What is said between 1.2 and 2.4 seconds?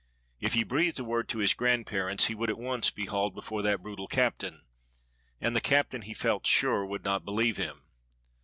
to his grandparents he